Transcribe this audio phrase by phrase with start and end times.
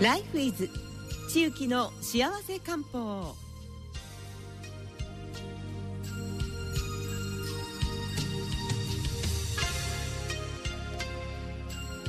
[0.00, 0.70] ライフイズ
[1.28, 3.34] 地域の幸せ漢方。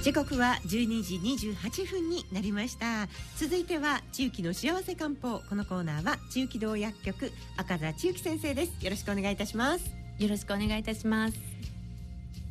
[0.04, 1.16] 時刻は12時
[1.50, 3.08] 28分になりました。
[3.38, 5.40] 続いては地域の幸せ漢方。
[5.50, 8.86] このコーナーは中期道薬局赤田千幸先生です。
[8.86, 9.92] よろしくお願いいたします。
[10.20, 11.69] よろしくお願いいたします。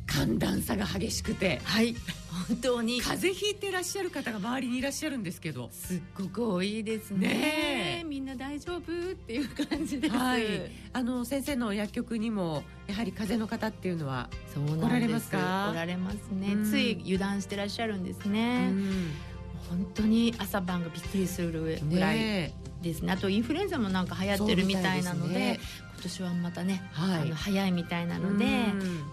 [0.09, 1.61] 寒暖差が激しくて。
[1.63, 1.95] はい。
[2.49, 3.01] 本当に。
[3.01, 5.69] 風邪ひいてらっしゃる方が周りにいらっしゃるんですけど。
[5.71, 7.27] すっごく多いですね。
[7.27, 8.85] ねみんな大丈夫っ
[9.15, 10.43] ていう感じです、はい、
[10.93, 15.71] あの先生の薬局にもやはり風邪の方っていうのはそうなん来られますか？
[15.73, 18.71] 来られますね、つい油断してらっしゃるんですね、
[19.69, 22.51] 本当に朝晩がびっくりするぐらい
[22.81, 25.59] ですね、ね、あとインフルエンザもなんか流行ってるみたいなので、ね、
[25.95, 28.45] 今年はまたね、はい、あの早いみたいなので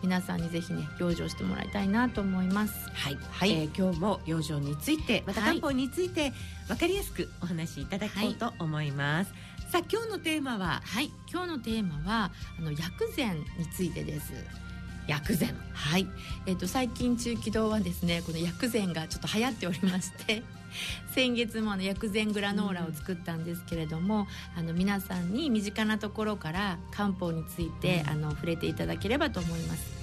[0.02, 2.74] 皆さんにぜひね養生してもらいたいなと思います。
[2.90, 6.32] はい、はい、えー、今日も養生についてまた漢方について
[6.68, 10.80] 分かりやすくお話しいただこうと思います、はい、さあ今日のテーマは？
[10.84, 11.10] はい。
[11.30, 14.32] 今日のテーマはあの薬膳についてです。
[15.08, 15.54] 薬膳。
[15.72, 16.06] はい、
[16.46, 20.42] えーと、と最近中気道はですねこの薬膳がちょっと流行っておりまして
[21.12, 29.95] 先月もあの薬膳グラノーラを作ったんですけれども、うん、あの皆さんに身近なところから漢方について、うん、あの触れていただければと思います。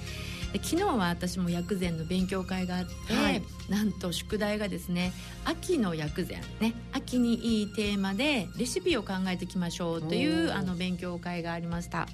[0.62, 5.12] 昨日は私も薬膳の勉強会があって、はい、なんと宿題がですね
[5.44, 12.06] 秋の薬膳ね秋にいいテーマでレシピを考えていきましょうというあの勉強会がありました。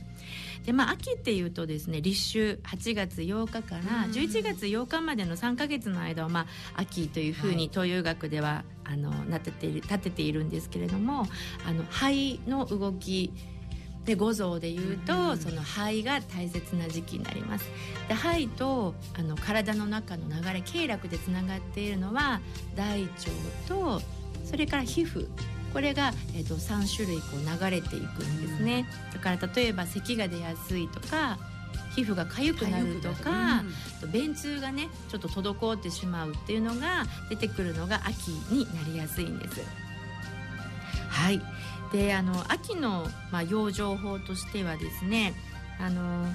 [0.65, 6.41] でまあ秋っていうとですね立秋8月8日から11月8日までの3か月の間を、ま
[6.77, 11.27] あ、秋というふうに東洋学では、あのなってて立てているんですけれども
[11.65, 13.33] あの肺の動き
[14.05, 17.67] で五臓でいうと、その肺が大切な時期になります。
[18.09, 22.41] で肺とあの体の中の流れ経絡でつながっているのは
[22.75, 23.11] 大腸
[23.69, 24.01] と
[24.45, 25.29] それから皮膚。
[25.73, 28.87] これが、えーと、3種類こう流れていくんですね。
[29.13, 31.39] だから例えば咳が出やすいとか
[31.95, 33.63] 皮膚が痒くなるとか、
[34.03, 39.61] うん、便通がねちょっと滞ってしまうっていうのが出てくるのが秋になりやすいんです。
[41.21, 41.43] はい
[41.93, 45.35] であの秋の、まあ、養生法としてはですね
[45.81, 46.27] あの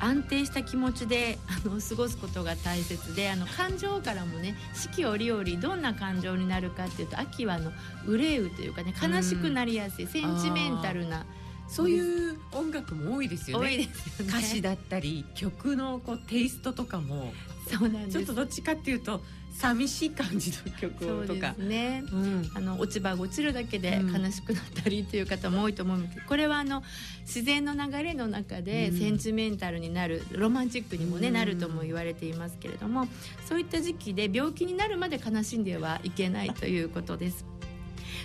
[0.00, 7.72] 安定した気持ちであの過ごすことが大切であの感情からもね四季折々どんな感情になるかっていうと秋はあの
[8.06, 11.24] 憂うというかね悲しくなりやすい、センチメンタルな。
[11.68, 13.66] そういう音楽も多いですよね。
[13.66, 14.32] 多いですよね。
[14.36, 17.32] 歌詞だったり曲のこうテイストとかも
[17.68, 21.54] そうなんちょっとどっちかっていうと寂しい感じの曲とか。
[21.58, 26.82] ね、うん、あの落ち葉が落ちるだけで悲しくなったりという方も多いと思うんですけど、これはあの
[27.20, 33.06] 自然の流れの中でセンチメンタルになる、ロマンチックにもね、なるとも言われていますけれども
[33.46, 37.44] そういった時期で病気になるまで悲しんではいけないということです。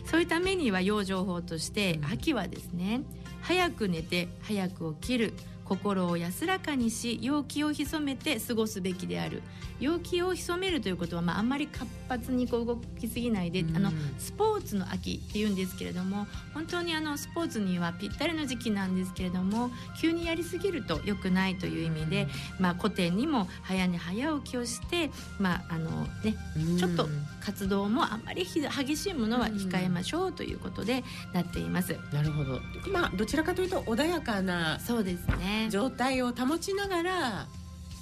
[0.06, 3.02] そういうためには養生法として秋はですね
[3.42, 5.34] 早く寝て早く起きる
[5.68, 9.42] 心を安らかにし陽気を潜めて過ごすべきである。
[9.80, 19.70] 陽気を潜めるということは、まあ、あんまり活発にこう動きすぎないで、うん、あのスポーツの秋っていうんですけれども本当にあのスポーツにはぴったりの時期なんですけれども
[20.00, 22.28] 急にやりすぎると良くないという意味で、
[22.60, 26.36] まあ、古典にも早寝早起きをして、まああのね、
[26.80, 27.08] ちょっと
[27.42, 31.98] 活動もあんまり激しいものは控えましょうということでなっています。
[32.12, 32.60] なるほど、
[32.92, 37.48] まあ、どちらかというと穏やかなそうですね状態を保ちながら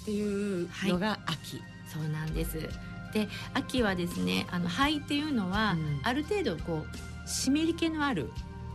[0.02, 2.70] っていうのが秋、はい、そうなんです。
[3.14, 8.30] で秋はですねあの肺っていうのは、うん、ある程度こう湿り気のある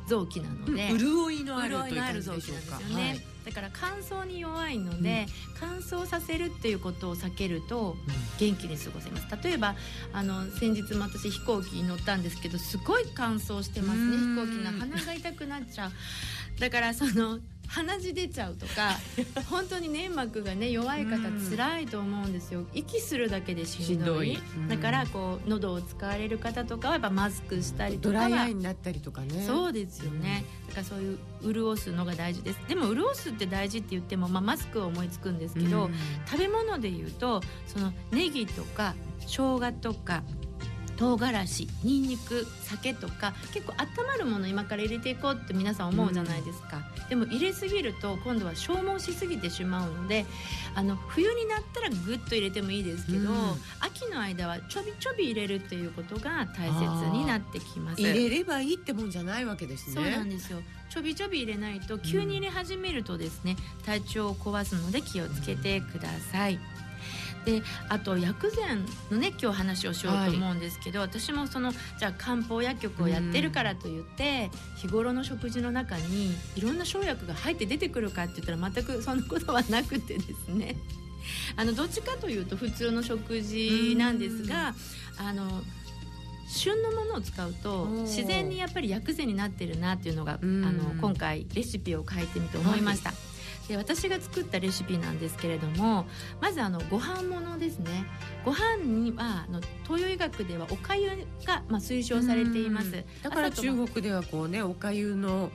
[0.09, 2.95] 臓器なので、うん、潤いのあるという感じでしょうか、ね。
[2.95, 7.97] はい、だから乾燥に弱いので、うん、乾燥させるっていうことを避けると
[8.39, 9.27] 元気に過ごせます。
[9.45, 9.77] 例えば
[10.13, 14.17] あの先日も私飛行機に乗ったんですけどすごい乾燥してますね。
[14.17, 15.93] 飛行機の鼻が痛くなっちゃう。
[16.59, 17.39] だからその
[17.71, 18.99] 鼻血出ちゃうとか
[19.49, 21.19] 本当に粘膜がね弱い方
[21.51, 22.67] 辛いと思うんですよ。
[22.75, 24.39] 息するだけでしんどい。
[24.69, 29.45] だからこう喉を使われる方とかはやっぱマスクしたりとかドライアイになったりとかね。
[29.47, 32.59] そうですよね、だからそういう潤すのが大事です。
[32.67, 35.91] でも潤すって大事って言っても、まあ、マスクを思いつくんですけど、
[36.27, 40.25] 食べ物で言うとそのネギとか生姜とか
[41.01, 50.27] 唐辛子にんにく酒とか結構温まるもの今から入れていこうって皆さん思うじゃないですか、うん、でも入れすぎると今度は消耗しすぎてしまうので
[50.75, 53.37] あの冬になったらぐっと入れてもいいですけど、うん、
[53.81, 58.03] 秋の間はちょびちょび入れるっていうことが大切になってきます。
[58.03, 59.95] 入れればいいってもんじゃないわけですね。
[59.95, 60.61] そうなんですよ。
[60.91, 66.59] ちょびちょび入れないと急に入れ始めるとですね、うん、体調を壊すので気をつけてください、
[67.45, 80.77] であと薬膳のね今日話をしようと思うんですけど、はい、私もそのじゃあ漢方薬局をやってるからといって、日頃の食事の中にいろんな生薬が入って出てくるかって言ったら全くそんなことはなくてですね。
[81.57, 84.75] あのどっちかというと普通の食事なんですが
[85.19, 85.63] あの
[86.49, 93.11] 旬のものを使うと自然にやっぱり薬膳になってるなっていうのがあの今回レシピを書いてみて思いました。
[93.11, 93.30] はい
[93.71, 96.05] で私が作ったレシピなんですけれども
[96.41, 98.05] まずあのご飯ものですね。
[98.45, 101.09] ご飯にはあの東洋医学ではおかゆ
[101.47, 103.05] が、まあ、推奨されています。
[103.23, 105.53] だから中国ではこうねおかゆの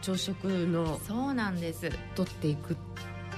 [0.00, 1.90] 朝食のそうなんです。
[2.14, 2.89] 取っていくって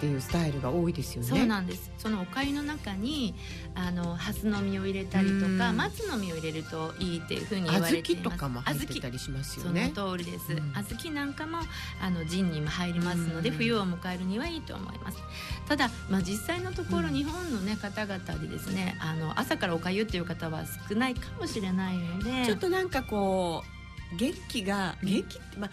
[0.06, 1.28] いうスタイルが多いですよね。
[1.28, 1.90] そうなんです。
[1.98, 3.34] そのおかゆの中に
[3.74, 8.28] あの蓮の実を入れたりとか松の実を入れるといいっていうふうに言われています。
[8.28, 9.92] 小豆とかも入ってたりしますよね。
[9.94, 11.58] その通りです、うん、小豆なんかも
[12.00, 15.18] あのジンにも入りますので冬を迎えるにはいいと思います。
[15.68, 23.62] ただ、まあ、実際のところ、日本の、ね、方々でですねあの朝からおかゆっていう方は少ないかもしれないのでちょっとなんかこ
[24.12, 25.70] う元気が元気まあ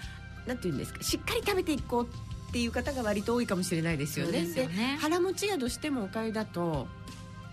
[0.48, 2.08] なんていうんですかしっかり食べていこう
[2.50, 4.46] っていう方が割と多いかもしれないですよね。
[4.46, 6.88] で、ね、腹持ち宿してもおかゆだと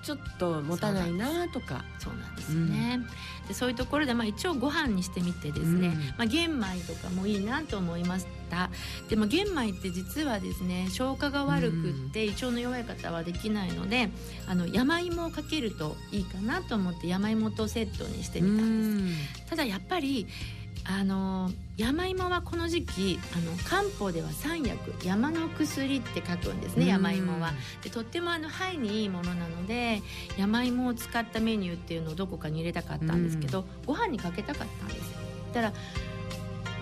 [0.02, 1.84] ちょっと持たないなとか。
[1.98, 2.54] そうなんです。
[2.54, 3.00] よね、
[3.42, 8.70] うん、でそういうところで、まあ、一応ご飯にしてみてですね、うん、まあ、玄米とかもいいなと思いました。
[9.08, 14.08] でも玄米って実はですね消化が悪くって胃腸の弱い方はできないので、
[14.46, 19.14] あの山芋をかけるといいかなと思って山芋とセットにしてみたんで
[19.44, 20.28] す、ただやっぱり
[20.88, 27.52] あの山芋はこの時期あの漢方では三薬山の薬って書くんですね山芋は。
[27.82, 30.02] でとってもあの肺にいいものなので
[30.38, 35.14] 山芋を使ったメニューっていうのをどこかに入れたかったんですけどご飯にかけたかったんです
[35.52, 35.72] だから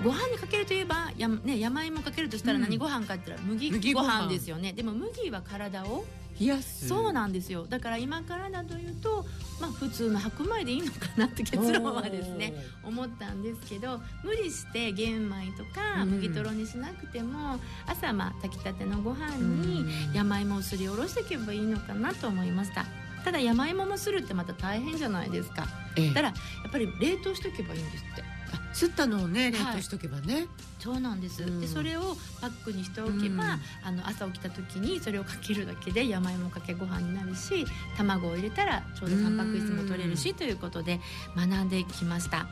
[0.02, 4.72] ご飯にかけるといえばや、ね、山芋かけるとしたら何ご飯かって言ったら麦ご飯ですよね。
[4.72, 6.04] でも麦は体を
[6.38, 7.66] 冷やすそうなんですよ。
[7.66, 9.24] だから今からだというと、
[9.60, 19.84] まあ、普通の白米でいいのかなって結論はですね思ったんですけど無理して玄米とか麦とろにしなくても、うん、朝まあ炊きたてのご飯に
[20.14, 22.84] 山芋をすりおろしていけばいいのかなと思いました。
[23.24, 25.66] ただ山芋もするってまた大変じゃないですか、
[25.96, 26.34] ええ、だからや
[26.68, 28.33] っぱり冷凍しとけばいいんですって
[28.72, 30.46] すったのをね冷凍しとけばね、はい、
[30.78, 37.66] そうなんです、うん、でそれをパックにしておけば、うん、あの朝起きた時にそれをかけるだけで山芋かけご飯になるし
[37.96, 41.00] 卵を入れたらちょうどタンパク質も取れるしということで
[41.36, 42.46] 学んできました、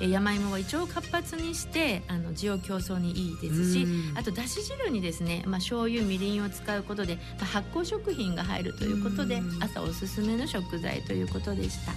[0.00, 11.92] え山芋は胃腸を活発にしてあの需要競争にいいですしあとだし汁にですね、まあ、醤油みりんを使うことで、まあ、発酵食品が入るということで朝おすすめの食材ということでした。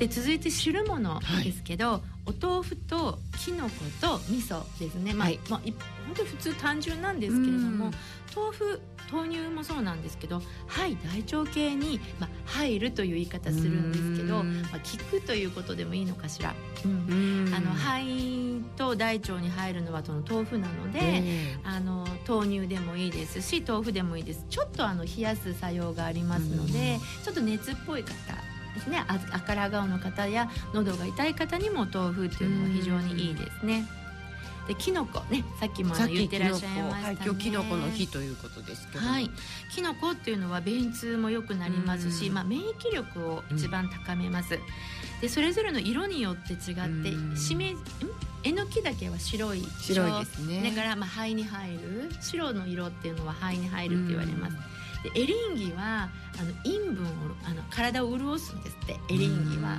[0.00, 2.00] で続いて汁物ですけど、はい、
[2.40, 3.70] お豆腐ときのこ
[4.00, 5.74] と味噌ですね、まあ、はい、まあ、本
[6.16, 7.90] 当に普通単純なんですけれども
[8.34, 8.80] 豆腐
[9.12, 16.54] 豆乳もそうなんですけど肺大腸系に、まあ、入るという言い方するんですけど、まあ、効くということでもいいのかしら、
[16.84, 21.24] うん、あの肺と大腸に入るのはその豆腐なので、
[21.64, 24.46] あの豆乳でもいいですし豆腐でもいいです。
[24.48, 28.14] ちょっとあの冷やす作用がありますのでちょっと熱っぽい方
[28.74, 29.04] ですね。
[29.32, 33.88] 赤ら顔の方や喉が痛い方にも豆腐っていうのは非常にいいですね。
[34.68, 39.28] でキノコねさっきも言ってらっしゃいましたね、はい、今日キノコの日ということですけどはい。
[39.74, 44.60] キノコっていうのは便通も良くなりますし、まあ、免疫力を一番高めます、
[45.20, 47.74] でそれぞれの色によって違ってしめ
[48.44, 50.70] えのきだけは白い白いですね。
[50.70, 52.10] だからまあ肺に入る。
[52.20, 54.56] 白の色っていうのは肺に入るって言われます、
[55.02, 57.08] でエリンギはあの陰分を
[57.44, 59.78] あの体を潤すんですってエリンギは。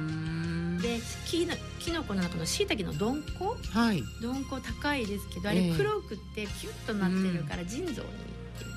[0.81, 8.07] できのきのこの中のしいたけのどんこ、はい、どんこ高いですけどあれ黒くってキュッとなってるから腎臓に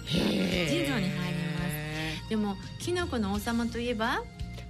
[0.06, 1.60] 腎臓に入りま
[2.24, 2.28] す。
[2.28, 4.22] でもきのこの王様といえば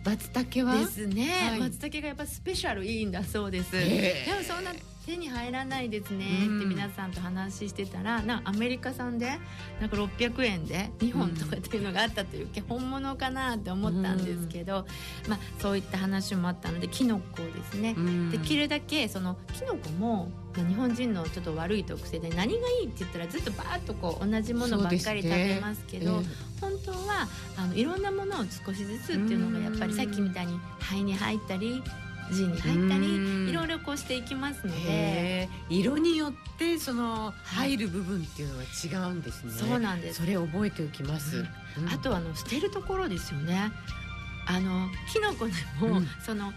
[0.04, 0.78] 松茸は？
[0.78, 3.72] ですね、はい、松茸がやっぱスペシャルいいんだそうです。
[3.72, 4.70] でもそんな
[5.06, 9.38] 手に入らないですねって皆さんと話してたら、なアメリカ産で
[9.80, 14.86] なんか600円で2本とかっていうのがあったという、うん、本物かなって思ったんですけど、
[15.24, 31.82] うん、まあ、そういった話もあったのでキノコですね、うん、できるだけそのキノコも日本人のちょっと悪い特性で何がいいって言ったらずっとバーッとこう同じものばっかり食べますけど、ねえー、本当はあのいろんなものを少しずつっていうのがやっぱりさっきみたいに肺に入ったり
[32.30, 35.48] 字に入ったりいろいろこうしていきますので。
[35.70, 40.20] 色によってその入る部分っていうのは違うんですね、はい、そうなんです。
[40.20, 41.44] それ覚えておきます、
[41.78, 43.72] うん、あとあの捨てるところですよね。
[44.46, 46.52] あのキノコでも、うん、その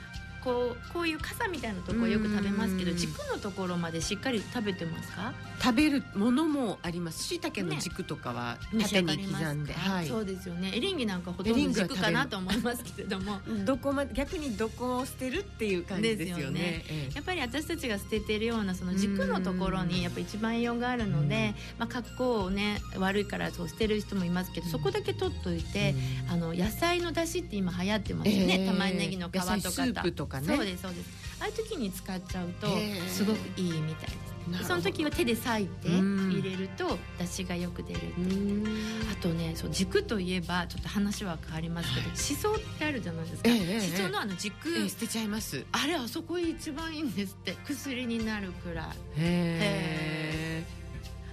[0.48, 5.34] こうこういう傘みたいなところよく食べますけど軸のところまでしっかり食べてますか？
[5.62, 7.24] 食べるものもあります。
[7.24, 10.72] しいたけの軸とかは縦に刻んで、ねはい、そうですよね。
[10.74, 13.40] エリンギなんかほとんど軸かなと思いますけれども。
[13.66, 16.86] どこま逆にどこを捨てるっていう感じですよね、ね。
[16.90, 25.96] ええ、やっぱり私たちが捨ててるようなその軸のところにやっぱ一番栄養があるので、まあ、格好をね悪いからそう捨てる人もいますけどそこだけ取っといて
[26.30, 30.56] あの野菜の出汁って今流行ってますよね、えー、玉ねぎの皮とかスープとかね。
[30.56, 31.10] そうですそうです。
[31.40, 32.68] ああいう時に使っちゃうと
[33.08, 34.38] すごくいいみたいです。
[34.64, 38.12] その時は手で裂いて入れると出汁がよく出るって
[39.12, 45.66] あとねそう軸といえばちょっと話は変わりますけど、はい、しそってあるじゃないですか、えー、しそのあの軸、えー、捨てちゃいます。
[45.74, 47.56] あれあそこ一番いいんですって。
[47.66, 48.86] 薬になるくらい。
[48.86, 50.64] へえ。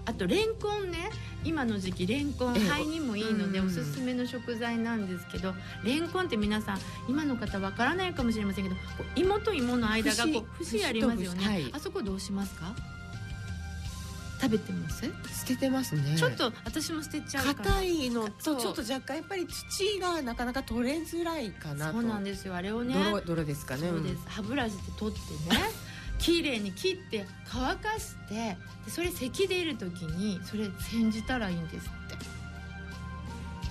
[0.06, 1.11] あとレンコンね
[1.44, 8.76] 今の時期レンコン肺にもいいのでおすすめの食材なんですけどレンコンって皆さん今の方わからないかもしれませんけど
[9.16, 12.74] 芋と芋の間がこう節ありますよね、はい、あそこどうしますか？
[14.40, 15.02] 食べてます？
[15.02, 16.16] 捨ててますね。
[16.18, 22.54] ちょっと私も捨てちゃう硬いのとちょっと若干やっぱり土がなかなか取れづらいかなそうなんですよ。
[22.54, 23.88] あれをね泥泥ですかね。
[23.88, 25.62] そうです、歯ブラシで取ってね
[26.18, 32.14] 綺麗に切って乾かしてでそれ咳出る時にそれ煎じたらいいんですって。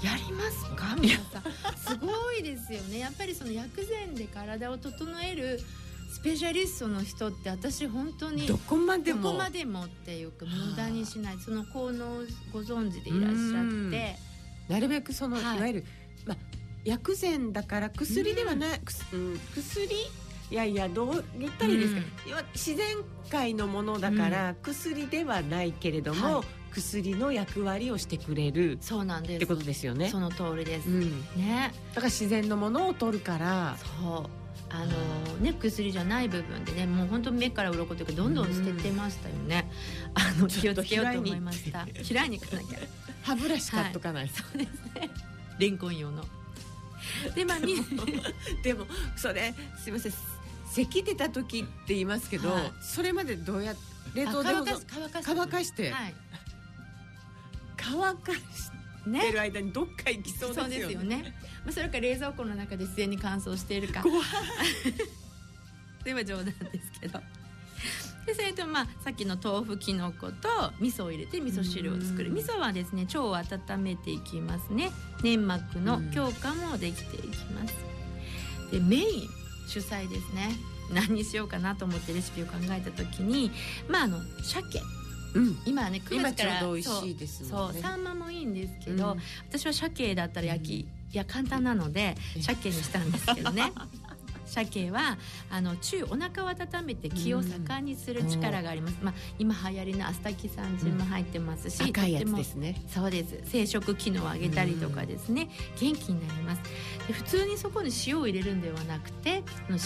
[0.06, 0.98] やりますか？
[1.00, 1.44] 皆さん。
[1.78, 3.00] すごいですよね。
[3.00, 5.62] やっぱりその薬膳で体を整える
[6.12, 9.22] スペシャリストの人って私本当にどこまでも。
[9.24, 11.38] どこまでもっていうか無駄にしない。
[11.38, 14.18] その効能をご存知でいらっしゃって。
[14.68, 15.86] なるべくその、はい、いわゆる、
[16.26, 16.38] まあ、
[16.84, 18.82] 薬膳だから薬ではない、
[19.14, 19.90] うん、薬
[20.53, 22.98] いやいやどう言ったらいいですか、うん、自然
[23.31, 29.36] 界のものだから、薬ではないけれども、はい、薬の役割をしてくれるそうなんです。
[29.38, 30.10] ってことですよね。
[30.10, 31.74] その通りです、うん、ね。
[31.95, 33.77] だから自然のものを取るから。
[34.00, 34.29] そう。
[34.69, 39.69] あのね薬じゃない部分でねもう本当目から鱗というかどんどん捨ててましたよね、
[40.13, 41.88] あの気をつけようと思いました。
[42.07, 42.39] 嫌いに。
[42.39, 42.79] 行かなきゃ。
[43.24, 45.10] 歯ブラシ買っとかない、はい、そうですね。
[45.57, 46.24] レンコン用の。
[47.36, 47.60] でまあ
[48.63, 50.33] でもそれすみません
[50.74, 53.75] 咳出た時って言いますけど、はい、それまでどうや
[54.15, 54.50] 冷凍で
[54.88, 56.15] 乾か乾かして、はい、
[57.77, 58.39] 乾かし
[59.22, 60.94] てる間にどっか行きそうですよね。
[60.94, 61.36] よね。
[61.63, 64.03] まあ、それか冷蔵庫の中で自然に乾燥しているか。
[66.03, 67.22] では冗談ですけど。
[68.25, 72.32] でそれとまあさっきの豆腐きのこと味噌を入れて味噌汁を作る。
[72.32, 74.92] 味噌はですね腸を温めていきますね。
[75.22, 77.75] 粘膜の強化もできていきます。
[78.72, 80.55] でメイン主催ですね。
[80.93, 83.51] 何にしようかなと思ってレシピを考えた時に
[83.88, 84.82] まああの鮭。
[85.36, 87.74] うん、今ね9月から美味しいですもんね。
[87.74, 93.72] そうサンマもいいんですけど、うん、私は鮭だったら焼き、いや簡単なので鮭にしたんですけどね
[94.53, 95.17] 鮭は
[95.50, 102.81] あの中お腹を温めて気を盛んにする力があります、うん、まあ、今流行りのアスタキサンチンも入ってますし、うん、赤いやつですね。
[102.88, 103.39] そうです。
[103.45, 105.50] 生殖機能を上げたりとかですね、
[105.81, 106.62] うん、元気になります。
[107.07, 109.43] で普通にそこに塩を入れるんではなくて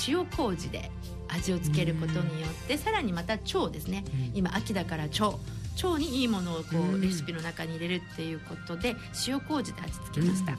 [0.07, 0.91] 塩麹で
[1.29, 5.37] 味をつけることによって、さらにまた腸ですね、今秋だから腸。
[5.83, 8.95] 腸にいいものをこうレシピの中に入れるっていうことで
[9.27, 10.57] 塩麹で味付けました、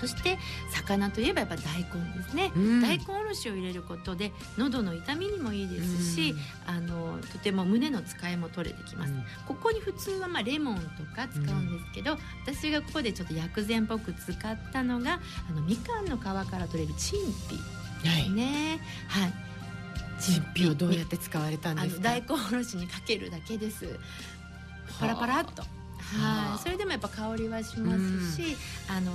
[0.00, 0.38] そして
[0.70, 6.34] 魚といえばやっぱ大根ですね、うん、大根おろしを入れることで喉の痛みにもいいですし、
[6.66, 10.80] うん、あのとても胸の使いも取れてきます、うん、ここに普通はまあレモンと
[11.14, 12.16] か使うんですけど、
[12.46, 18.80] 私がここでちょっと薬膳っぽく使ったのがあのみかんの皮から取れる陳皮ですね。
[19.08, 19.32] はい、
[20.20, 22.02] 陳皮をどうやって使われたんですか？
[22.02, 23.98] 大根おろしにかけるだけです。
[24.98, 25.62] パラパラっと。
[26.00, 28.56] はい、それでもやっぱ香りはしますし、
[28.88, 29.12] あの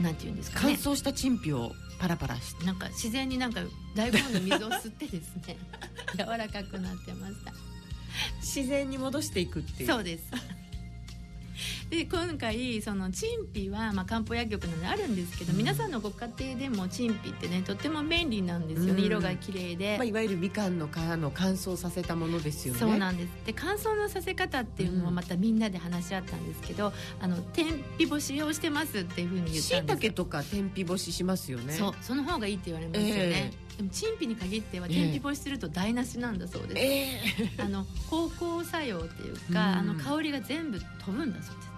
[0.00, 2.64] なんていうんですか、ね、乾燥した陳皮をパラパラして。
[2.64, 3.60] なんか自然になんか
[3.94, 5.56] 大根の水を吸ってですね
[6.16, 7.52] 柔らかくなってました。
[8.40, 9.88] 自然に戻していくっていう。
[9.88, 10.24] そうです
[11.92, 22.80] で今回その陳皮は、まあ、漢方薬局なのであるんですけど、うん、皆さんのご家庭でも陳皮ってねとっても便利なんですよね、うん、色が綺麗で、まあ、いわゆるみかんの皮の乾燥させたものですよね。
[22.80, 23.28] そうなんです。
[23.44, 31.74] で乾燥のさせ方っていうのはまたみんなで話し合ったんですけど、うん、あの天日干しをしてますっていうふうに言ったんですしいたけとか天日干ししますよね。
[31.74, 38.28] そうその方がいいって言われますよね、えーでも陳皮に限っては天日干しすると台無しなんだそうです、えー、あの芳
[38.60, 41.72] 香作用っていうか、あの香りが全部飛ぶんだそうです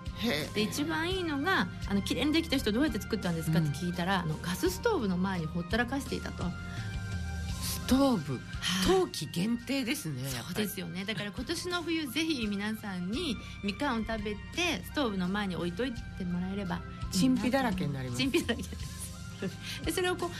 [0.55, 6.45] で一番いいのがあの綺麗にできた人どうやって作ったんですかって聞いたら、うん、あのガスストーブの前にほったらかしていたと。
[7.63, 8.41] ストーブ、
[8.87, 11.05] 冬季限定ですねそうですよね。
[11.05, 16.81] だから今年の冬ぜひ皆さんにみかんを食べてストーブの前に置いといてもらえれば
[17.13, 18.19] 陳皮だらけになります。
[18.19, 18.63] 陳皮だらけ
[19.85, 20.31] で それをこう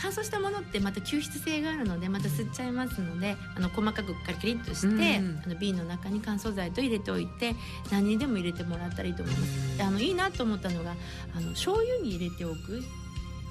[0.00, 7.54] 乾燥したものってまた吸湿性があるのでまた吸っちゃいますのであの細かくカリカリっとして、うん、あの瓶の中に乾燥剤と入れておいて
[7.90, 9.76] 何にでも入れてもらったらいいと思います。
[9.78, 10.94] であのいいなと思ったのが
[11.36, 12.82] あの醤油に入れておく。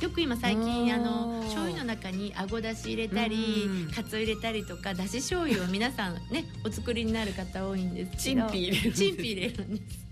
[0.01, 10.07] よく今最近あの醤油の中にあごだし入れたりかつお入れたりとかだし醤油を皆さんねお作りになる方多いんですけどチンピ入れるチンピ入れるんです。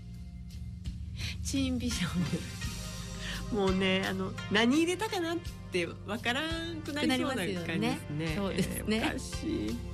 [1.42, 2.12] チンピ醤
[3.52, 3.66] 油。
[3.66, 5.59] もうねあの何入れたかなって
[6.06, 8.00] わからんくなりそうな感じですね。
[8.18, 9.14] ねそうですね。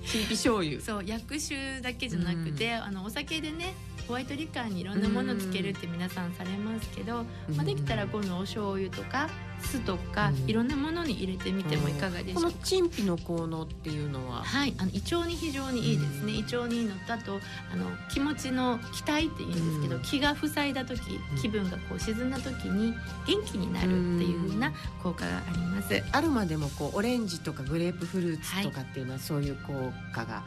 [0.07, 0.81] チンピ醤油。
[0.83, 3.75] そう薬酒だけじゃなくて、うん、あのお酒でね
[4.09, 9.29] ホワイトリカーにいろんなものつけるって皆さんされますけど、まあ、できたら今度お醤油とか
[9.61, 14.43] 酢とか、いろんなものに入れてみてもいかがでしょうか、この陳皮の効能っていうのは？
[14.43, 17.41] はいあの胃腸に非常にいいですね、胃腸にいいのとあと
[17.73, 21.01] あの気持ちの期待っていうんですけど、気が塞いだ時
[21.41, 22.95] 気分がこう沈んだ時に
[23.27, 24.73] 元気になるっていうふうな
[25.03, 30.43] 効果があります、アロマでもこうオレンジとかグレープフルーツとかっていうのは、そういう効果が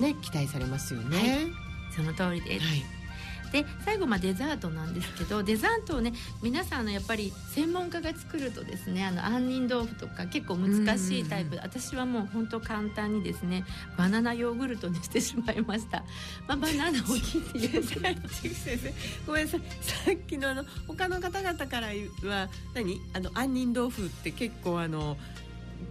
[0.00, 1.28] はい、期待されますよね、はい、
[1.94, 3.01] その通りです、はい
[3.52, 11.56] で最後まあデザートなんですけどデザートをね皆さんのやっぱり専門家が作るとですねあの杏仁豆腐とか結構難しいタイプ。
[11.62, 13.64] 私はもう本当簡単にですね
[13.96, 16.04] バナナヨーグルトにしてしまいました、
[16.48, 17.80] まあ、バナナを切って入れ
[19.26, 19.60] ごめんなさい。
[19.82, 21.88] さっきのあの他の方々から
[22.24, 23.00] は何？
[23.12, 25.16] あの杏仁豆腐って結構あの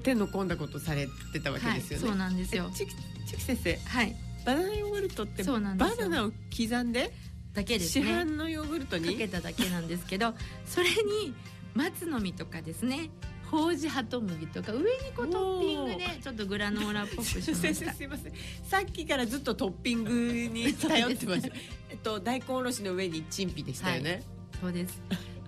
[0.03, 2.71] 手の込んだことされてたわけですよね、はい、そうなんですよ。
[2.73, 2.93] ちき
[3.41, 3.77] 先生。
[3.85, 4.15] はい。
[4.45, 7.13] バナナヨーグルトってバナナを刻んで？
[7.53, 8.05] だけですね。
[8.05, 9.11] 市販のヨーグルトに？
[9.13, 10.33] かけただけなんですけど
[10.65, 11.33] それに
[11.73, 13.09] 松の実とかですね。
[13.51, 17.93] ほうじハトムギとか上にこうトッピングでちょっとグラノーラっぽくしました。
[17.93, 18.33] すいません。
[18.63, 20.11] さっきからずっとトッピング
[20.53, 21.51] に 頼ってます
[21.89, 24.23] えっと大根おろしの上にチンピでしたよね、はい、
[24.61, 25.01] そうです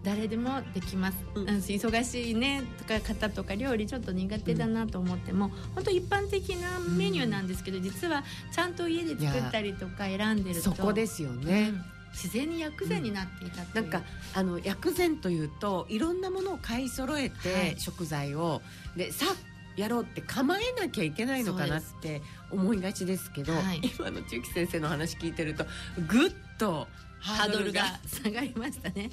[0.04, 14.04] 誰でもできます、うん、忙しいねとか方とか料理ちょっと苦手だなと思っても、うん、本当一般的なメニューなんですけど、うん、実はちゃんと家で作ったりとか選んでるとそこですよね、うん自然に薬膳になっていたなんか
[14.36, 18.62] あの薬膳というといろんなものを買い揃えて、はい、食材を
[18.96, 19.26] でさ
[19.76, 25.66] やろうって構えなきゃいけないのかなって思いがちですけど、はい、今の千木先生の話聞いてると
[26.08, 26.88] ぐっと
[27.20, 29.10] ハードルが下がりましたね。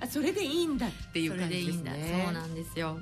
[0.00, 2.22] あそれでいいんだっていう感じですね。
[2.24, 2.98] そうなんですよ。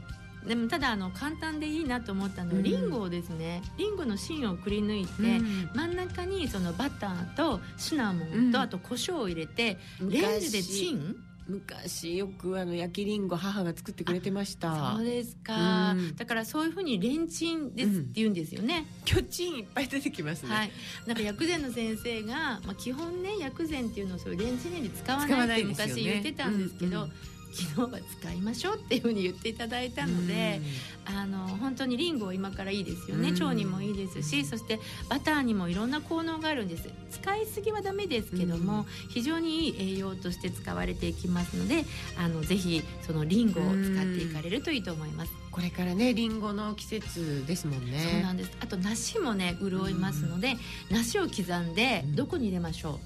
[0.46, 11.16] でもただあの簡単でいいなと思ったのは、うん、リンゴをですねリンゴの芯をくり抜いて、うん、真ん中にそのバターとシナモンと、あと胡椒を入れてレンジでチン？
[11.48, 14.94] 昔よくあの焼きりんご母が作ってくれてました。
[14.96, 20.70] そうですか、うん、だからそういうふうにレンチンですって言うんですよね、うん、巨チンいっぱい出てきますね、はい、
[21.06, 27.12] なんか薬膳の先生が、まあ、基本ね薬膳っていうのをそういうレンチンに使わないって昔言ってたんですけど、うん
[27.52, 30.61] 昨日は使いましょうっていうふうに言っていただいたので、
[31.06, 36.88] あの本当にリンゴ今からいいですよね、腸にもいいですしそしてバターにもいろんな効能があるんです。
[37.11, 41.84] 使いすぎはダメですけども、非常にいい栄養として使われていきますので
[42.18, 45.32] あのぜひそのリンゴを使っていかれるといいと思います。
[45.50, 48.06] これからねリンゴの季節ですもんね。
[48.12, 48.52] そうなんです。
[48.61, 50.56] あと梨もね潤いますので、
[50.90, 53.00] 梨を刻んでどこに入れましょ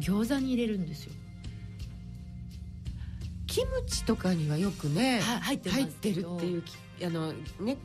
[0.00, 0.02] う？
[0.02, 1.12] 餃子に入れるんですよ
[3.58, 6.62] キムチとかにはよくね、は入って入ってるっていう
[7.04, 7.76] あのね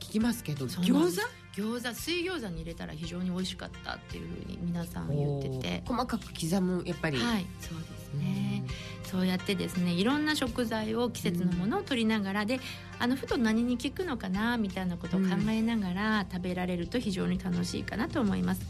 [0.00, 1.20] 聞きますけど餃
[1.54, 1.60] 子？
[1.60, 5.82] 餃子水餃子に入れたら非常に美味しかったっていうふうに皆さん言ってて。
[5.86, 7.18] 細かく刻むやっぱり。
[7.18, 8.64] はいそうですね、
[9.04, 12.60] そうやってですねいろんな食材を季節のものを取りながらで
[12.98, 18.62] あのふと何に効くのかなみたいなことを考えながら食べられると非常に楽しいかなと思います。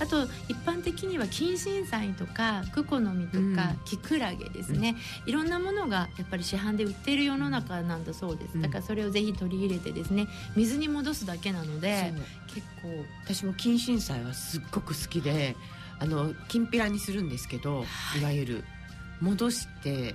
[0.00, 8.60] あと一般的には近親菜とかクコの実とかキクラゲですね、いろんなものがやっぱり市販で売っている世の中なんだそうです。
[8.60, 10.26] だからそれをぜひ取り入れてですね
[10.56, 12.12] 水に戻すだけなので
[12.48, 12.88] 結構
[13.24, 15.56] 私も近親菜はすっごく好きで
[15.98, 18.64] あのきんぴらにするんですけど、はい、いわゆる
[19.20, 20.14] 戻して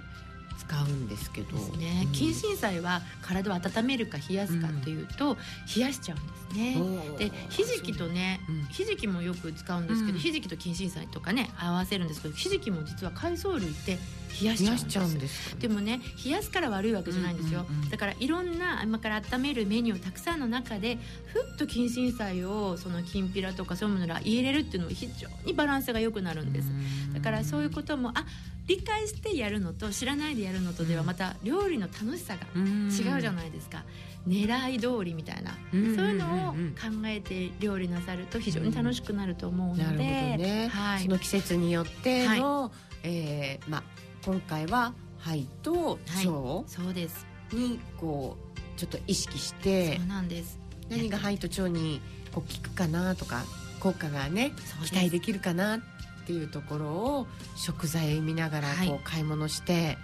[0.60, 1.58] 使うんですけど。
[1.78, 5.38] ね、うん、近親菜は体を温めるか冷やすかというと、
[5.76, 7.30] 冷やしちゃうんですね。
[7.30, 13.98] でひじきとね、うん、ひじきもよく使うんですけど、ひじきと近親菜とかね合わせるんですけどひじきも実は海藻類って
[14.42, 26.70] 冷やしちゃうんですでもね冷やすから悪いわけじゃないんですよ、だからいろんな今から温めるメニューたくさんの中でふっと近親菜をそのきんぴらとかそういうものが入れるっていうのは非常にバランスが良くなるんです。
[27.14, 28.26] だからそういうこともあ
[28.70, 33.84] 理解してやるのと知らないでやるのとではまた料理の楽しさが違うじゃないですか。
[34.28, 36.58] 狙い通りみたいな、そういうのを考
[37.06, 40.08] えて料理なさると非常に楽しくなると思うので、なるほど
[40.44, 40.68] ね。
[40.68, 42.72] はい、その季節によっての、はい、
[43.06, 43.84] えー、まあ、
[44.24, 47.26] 今回は肺と腸、はい、そうです。
[47.52, 50.60] にこうちょっと意識してそうなんです。
[50.92, 52.02] 何が肺と腸に
[52.32, 53.46] こう効くかなとか
[53.80, 54.52] 効果がね
[54.86, 55.99] 期待できるかなって
[56.32, 59.98] いうところを食材見ながらこう買い物して、はい、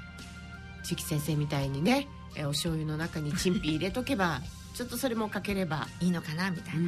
[0.84, 2.08] 千木先生みたいにね
[2.40, 4.42] お醤油の中にチンピ入れとけば
[4.76, 5.88] ちょっとそれもかければ。
[6.02, 6.82] いいのかなみたいな、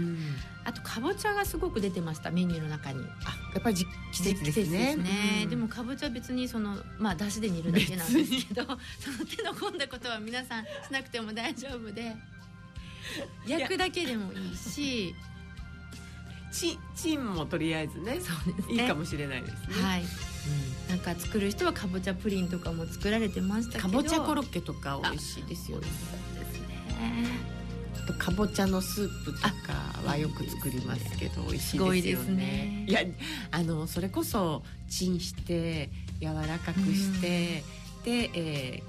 [0.66, 3.00] あとかぼちゃがすごく出てましたメニューの中に。
[3.24, 3.78] あやっぱり
[4.12, 4.66] 季節ですね。
[4.66, 8.64] ですね、でもかぼちゃ別にそのまあだしで煮るだけなんですけど
[9.00, 12.14] その手の込んだことは皆さんしなくても大丈夫で
[13.48, 15.16] 焼くだけでもいいし
[16.58, 18.74] チチンもとりあえずねそうですね。
[18.74, 19.58] いいかもしれないですね。
[19.84, 23.84] はい、うん、なんか作る人はかぼちゃプリンとかも作られてましたけど。
[23.84, 25.84] かぼちゃコロッケとか美味しいですよね。
[25.86, 27.48] ですね
[28.08, 29.50] とかぼちゃのスープとか
[30.04, 32.36] はよく作りますけど美味しいですよね。
[32.36, 32.86] ね。
[32.88, 33.02] いや
[33.52, 37.64] あのそれこそチンして柔らかくして、
[38.04, 38.84] で、え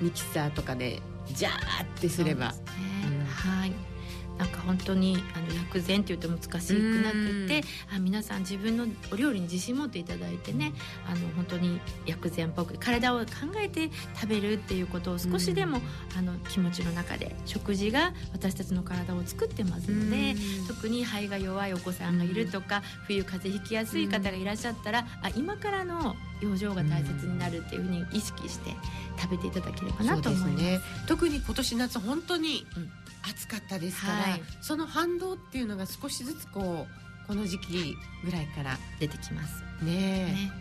[0.00, 1.00] ー、ミキサーとかで
[1.32, 2.52] ジャーってすれば。
[2.52, 2.58] ね。
[3.06, 3.95] うん、はい
[4.38, 7.62] なんか本当にあの薬膳って言って難しくなくて
[7.94, 10.72] あ皆さん自分のお料理に自信持っていただいてね
[11.06, 15.80] あの本当に薬膳っぽく体を考えて食べるっていうことを少しでも
[16.18, 20.34] あの気持ちの中で食事が私たちの体を作ってますので
[20.68, 28.70] 特に肺が弱いお子さんがいるとか冬風邪ひきやすい方がいらっしゃったらあ今からの養生が大切になるっていうふうに意識して
[29.18, 30.64] 食べていただければなと思います。
[30.64, 32.90] すね、特に今年夏本当に、うん
[33.28, 39.64] 暑かったですから、はい、その反動っていうのが少しずつこうこの時期ぐらいから出てきます。
[39.82, 40.52] ねね。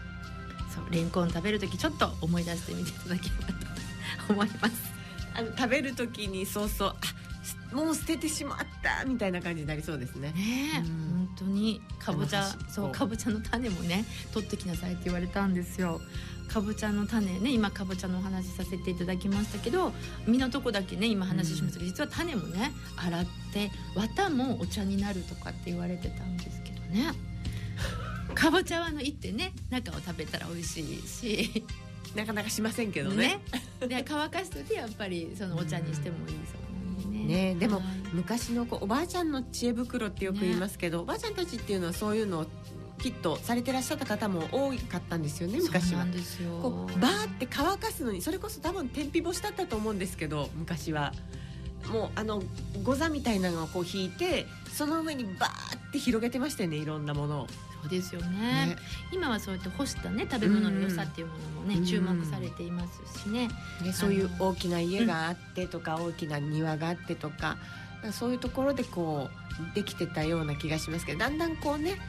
[0.73, 3.47] そうレンコン食べる時ちょっと思い出してみていただければ
[4.27, 4.73] と思います。
[5.35, 6.95] あの食べる時にそうそうあ
[7.75, 10.31] もう捨ててしまったみたいな感じになりそうですね。
[10.31, 11.81] ね、うん、本当に。
[11.99, 15.99] かぼちゃそうかぼちゃの種もね取ってきなさいって言われたんですよ。
[16.47, 19.91] かぼちゃの種ね今かぼちゃのお話しさせていただきましたけど
[20.27, 27.11] 実のとこだけね今話しましたけど、うん、実は種もね洗って綿もお茶になるとかって言われてたんですけどね。
[28.33, 31.63] かぼちゃはのいってね中を食べたら美味しいし。
[32.15, 33.41] なかなかしませんけどね。
[33.81, 33.87] ね。
[33.87, 36.64] で乾かしててやっぱりそのお茶にしてもいいそう
[37.25, 37.81] ね、でも
[38.13, 42.45] 昔のこうおばあちゃんの知恵袋ってよく言いますけど、ね、おばあちゃんたちっていうのはそういうのを
[42.99, 46.05] きっとされてらっしゃった方も多かったんですよね昔は。
[46.61, 51.13] こうバーって乾かすのにそれこそ多分天日干しだったと思うんですけど昔は。
[51.91, 52.41] もうあの
[52.83, 57.47] ござみたいなのをこう引いてその上にバーって広げてましたよねいろんなものを。
[57.85, 58.75] そうですよね、ね、
[59.11, 63.49] 今はそうやって干したね食べ物の良さっていうものもね、うん、注目されていますしね。
[63.83, 67.57] ねそういう大きな家があってとか、うん、大きな庭があってとか
[68.11, 69.29] そういうところでこ
[69.71, 71.99] うできてたような気がしますけどだんだんこうね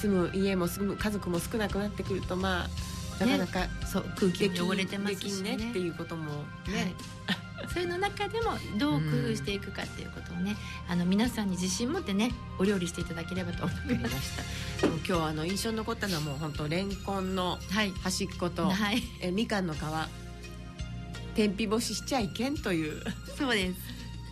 [0.00, 6.34] 住む家も住む家族も少なくなってくるとまあなかなか、ね、そう空気も汚れてますしね、ね、っていうこともね、
[6.74, 14.86] はい、 そういうの中でもどう工夫していくかっていうことをね、うん、あの皆さんに自信持ってねお料理していただければと思いました。
[15.06, 17.58] 今日あの印象に残ったのはもう本当レンコンの
[18.02, 19.78] 端っこと、はい、えみかんの皮。
[21.34, 23.02] 天日干ししちゃいけんという。
[23.36, 23.80] そうです。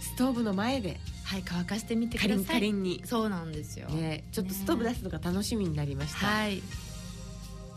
[0.01, 1.01] ストーブの前で。
[1.25, 2.45] はい乾かしてみてください。
[2.45, 3.03] かりんに。
[3.07, 6.63] そうなんですよ、ね、ちょっとストーブ出すのが楽しみになりました、ね、はい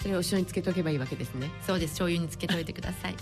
[0.06, 1.50] それをお塩につけとけばいいわけですね。
[1.66, 1.94] そうです。
[1.94, 3.16] 醤油につけといてください。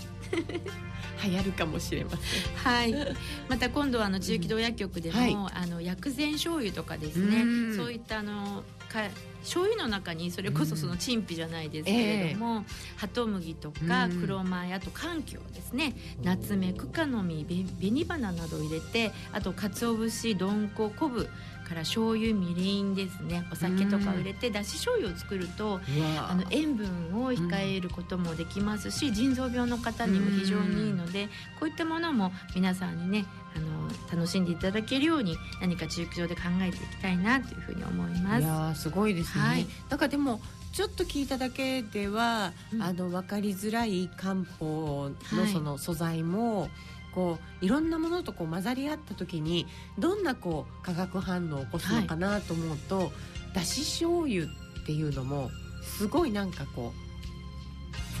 [1.24, 2.20] 流行るかもしれません。
[2.56, 3.16] はい。
[3.48, 5.44] また今度はあの中期道薬局でも、うん。
[5.44, 9.08] はい、あの薬膳醤油とかですねそういったあのか
[9.40, 12.64] 醤油の中にそれこそその陳皮じゃないですけれども、うんえ。
[12.64, 12.64] ー、
[12.98, 21.28] ハトムギとか黒米あと柑橘ですねナツメクカの実紅花などを入れてあと鰹節どんこ昆布
[21.64, 23.46] から醤油みりんですね。
[23.50, 25.80] お酒とかを入れてだし醤油を作ると
[26.18, 26.86] あの塩分
[27.22, 33.24] を控えることもできますし腎臓病の方にも非常にいいのでこういったものも皆さんにね
[33.56, 38.42] あの楽しんでいただけるように何か中期上で考えていきたいなというふうに思います。
[38.42, 40.40] いやすごいですね、はい、だからでも
[40.72, 46.70] ちょっと聞いただけでは、うん、あの分かりづらい漢方のその素材も、はい
[47.14, 49.66] こういろんなものとこう混ざり合った時に
[49.98, 53.10] どんなこう化学反応を起こすのかなと思うと、はい、
[53.54, 54.48] だし醤油っ
[54.86, 55.50] ていうのも
[55.82, 56.92] すごいなんかこ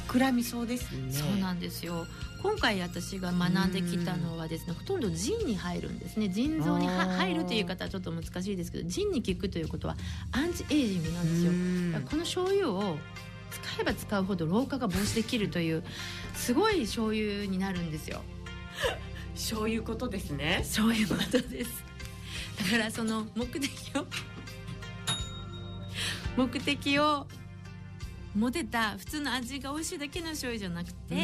[0.08, 1.12] う膨らみそうですね。
[1.12, 2.06] そうなんですよ。
[2.42, 6.28] 今回私が学んできたのはですねほとんど腎に入るんですね。
[6.28, 9.96] 腎臓に入るという方はちょっと難しいですけど腎に効くということは
[10.30, 11.52] アンチエイジングなんですよ。
[12.08, 12.96] この醤油を
[13.50, 15.84] 使えば使うほど老化が防止できるという
[16.34, 18.22] すごい醤油になるんですよ
[19.34, 20.62] そういうことですね。
[20.64, 21.84] そういうことです。
[22.58, 24.06] だからその目的を
[26.36, 27.26] 目的を
[28.34, 31.18] モテた普通の味が美味しいだけの醤油じゃなくて、う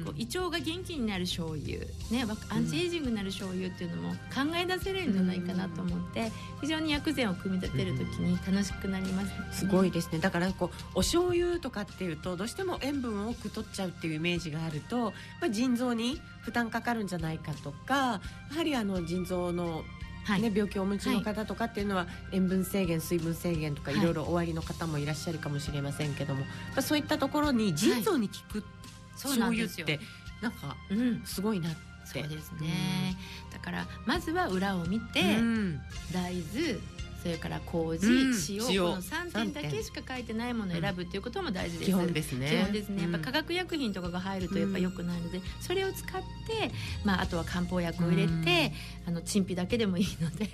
[0.00, 1.78] ん、こう胃腸が元気になる醤油、
[2.10, 10.18] ね、アンチエイジングになる醤油っていうのも考え出せるんじゃないかなと思って、非常に薬膳を組み立てる時に楽しくなります、ね、すごいですね。
[10.18, 18.20] だからこうお醤油とかっていうとどうしても塩分を多く取っちゃうっていうイメージがあると、まあ、腎臓に負担かかるんじゃないかとかや
[18.56, 19.82] はりあの腎臓の
[20.26, 23.96] はい、ね、病気をお持ちの方とかっていうのは、塩分制限水分制限とかい。
[23.96, 26.42] ろいろおありの方もいらっしゃるかもしれませんけども、
[26.74, 28.64] はい、そういったところに腎臓に効く
[29.12, 30.00] 醤油って
[30.42, 30.76] なんか
[31.24, 31.86] すごいなって。
[32.06, 35.80] そうですね、うん、だからまずは裏を見て、うん、
[36.12, 36.78] 大豆
[37.26, 46.70] それから麹、うん、塩この3点だけしか書いてないものを選ぶっていうことも大事です、基本ですね基本ですね、やっぱ化学薬品とかが入るとやっぱ良くないので、それを使って、
[47.04, 48.72] まあ、あとは漢方薬を入れて、
[49.08, 50.48] あの陳皮だけでもいいので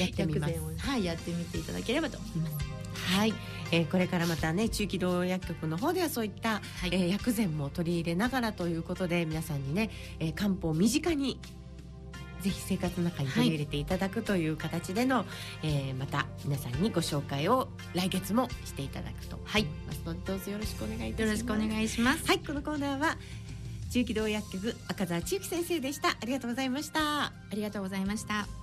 [0.00, 2.66] やってみますはい、やってみていただければと思います。
[2.94, 3.34] はい、
[3.70, 11.38] えー、これからまたね中期道薬局の方ではそういった、はい、えー、薬膳も取り入れながらということで皆さんにね、えー、漢方を身近に
[12.42, 15.26] ぜひ生活の中に取り入れていただくという形での、はい、
[15.62, 19.64] えー、また皆さんにご紹介を来月もしていただくとはい。
[19.86, 21.22] ますのでどうぞよろしくお願いいたします。
[21.22, 22.26] よろしくお願いします。
[22.26, 23.16] はいこのコーナーは
[23.90, 26.10] 中期道薬局赤澤千幸先生でした。
[26.10, 27.24] ありがとうございました。
[27.24, 28.61] ありがとうございました